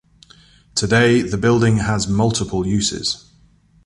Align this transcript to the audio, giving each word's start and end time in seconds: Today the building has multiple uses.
Today 0.73 1.21
the 1.21 1.37
building 1.37 1.77
has 1.77 2.07
multiple 2.07 2.65
uses. 2.65 3.29